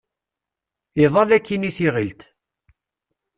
[1.03, 2.21] Iḍall akkin i tiɣilt.